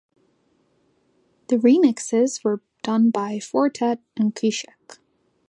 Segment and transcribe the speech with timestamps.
[1.49, 4.97] The remixes were done by Four Tet and Koushik.